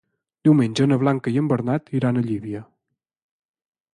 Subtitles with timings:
[0.47, 2.65] Diumenge na Blanca i en Bernat iran a Llívia.